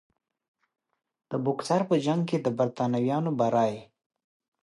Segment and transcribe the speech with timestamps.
[1.29, 3.73] د بوکسر په جنګ کې د برټانویانو بری.